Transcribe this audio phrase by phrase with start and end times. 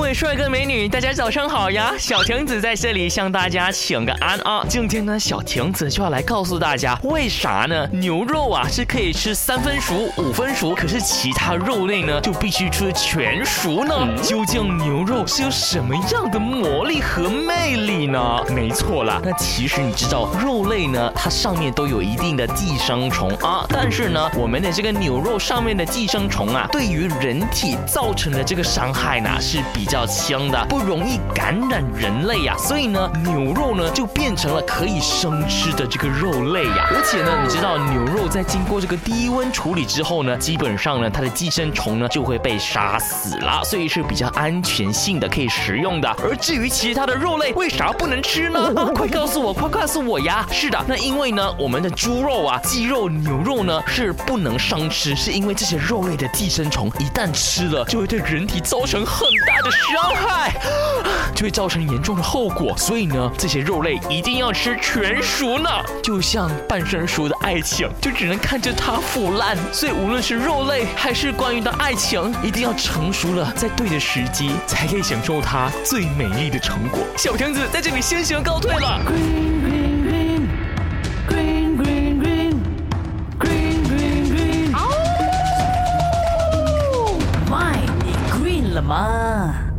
[0.00, 1.92] 位帅哥美女，大家早上好呀！
[1.98, 4.64] 小亭子在这里向大家请个安啊！
[4.68, 7.86] 今天呢，小亭子就要来告诉大家，为啥呢？
[7.92, 13.94] 牛肉啊是可以吃三分熟、五分熟，可是其他肉类呢就必须吃全熟呢？
[14.22, 18.42] 究竟牛肉是有什么样的魔力和魅力呢？
[18.52, 29.90] 没错啦，那其实你知道，肉类呢，它上面都有一定的寄生虫啊，但是呢，我们的这个牛肉上面的寄生虫啊，对于人体造成的这个伤害呢是比。
[29.90, 36.86] 较轻的，不容易感染人类呀，所以呢，牛肉呢就变成了可以生吃的这个肉类呀。
[36.92, 46.08] 而且呢，你知道牛肉在经过这个低温处理之后呢，基本上呢，它的寄生虫呢就会被杀死了，所以是比较安全性的，可以食用的。
[46.22, 48.72] 而至于其他的肉类，为啥不能吃呢？
[48.94, 50.46] 快告诉我，快告诉我呀！
[50.52, 59.70] 是的，那因为呢，我们的猪肉啊、鸡肉、牛肉呢是不能生吃，是因为这些肉类的寄生虫一旦吃了，就会对人体造成很大的。
[59.90, 60.52] 伤害
[61.34, 65.68] 就会造成严重的后果，所以呢，这些肉类一定要吃全熟呢。
[66.00, 69.56] 就像半生熟的爱情，就只能看着它腐烂。
[69.72, 77.00] 所以无论是肉类还是关于的爱情，一定要成熟了，在对的时机，才可以享受它最美丽的成果。
[77.16, 79.49] 小亭子在这里先行告退了。
[88.80, 89.69] 什么